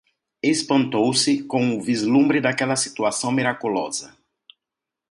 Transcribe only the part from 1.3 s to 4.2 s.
com o vislumbre daquela situação miraculosa